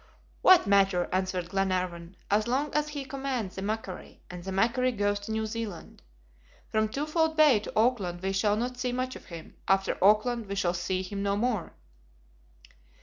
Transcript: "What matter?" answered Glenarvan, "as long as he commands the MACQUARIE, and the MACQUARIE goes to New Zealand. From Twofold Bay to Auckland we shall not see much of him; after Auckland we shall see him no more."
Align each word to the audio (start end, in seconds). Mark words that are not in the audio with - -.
"What 0.41 0.65
matter?" 0.65 1.07
answered 1.11 1.49
Glenarvan, 1.49 2.15
"as 2.31 2.47
long 2.47 2.73
as 2.73 2.89
he 2.89 3.05
commands 3.05 3.53
the 3.53 3.61
MACQUARIE, 3.61 4.21
and 4.31 4.43
the 4.43 4.51
MACQUARIE 4.51 4.93
goes 4.97 5.19
to 5.19 5.31
New 5.31 5.45
Zealand. 5.45 6.01
From 6.69 6.89
Twofold 6.89 7.37
Bay 7.37 7.59
to 7.59 7.73
Auckland 7.75 8.23
we 8.23 8.31
shall 8.33 8.55
not 8.55 8.79
see 8.79 8.91
much 8.91 9.15
of 9.15 9.25
him; 9.27 9.57
after 9.67 10.03
Auckland 10.03 10.47
we 10.47 10.55
shall 10.55 10.73
see 10.73 11.03
him 11.03 11.21
no 11.21 11.37
more." 11.37 11.73